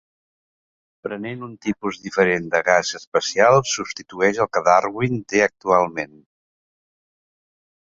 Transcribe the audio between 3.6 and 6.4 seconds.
substitueix el que Darkwing té actualment.